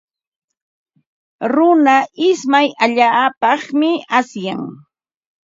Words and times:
Runa 1.53 1.95
ismay 2.29 2.67
allaapaqmi 2.83 3.89
asyan. 4.19 4.61